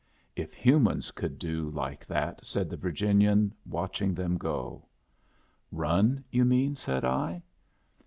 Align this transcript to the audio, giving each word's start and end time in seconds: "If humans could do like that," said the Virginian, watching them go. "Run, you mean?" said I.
"If 0.35 0.55
humans 0.55 1.11
could 1.11 1.37
do 1.37 1.69
like 1.69 2.03
that," 2.07 2.43
said 2.43 2.71
the 2.71 2.75
Virginian, 2.75 3.53
watching 3.67 4.15
them 4.15 4.35
go. 4.35 4.87
"Run, 5.71 6.23
you 6.31 6.43
mean?" 6.43 6.75
said 6.75 7.05
I. 7.05 7.43